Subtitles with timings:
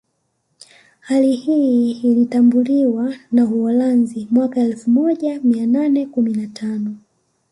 [0.99, 6.95] Hali hii ilitambuliwa na Uholanzi mwaka elfumoja mia nane kumi na tano